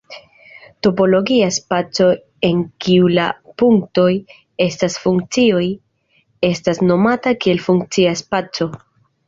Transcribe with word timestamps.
Topologia 0.85 1.49
spaco 1.57 2.07
en 2.49 2.63
kiu 2.85 3.11
la 3.17 3.27
"punktoj" 3.63 4.07
estas 4.67 4.97
funkcioj 5.05 5.63
estas 6.53 6.85
nomata 6.91 7.39
kiel 7.45 7.65
"funkcia 7.71 8.19
spaco". 8.27 8.71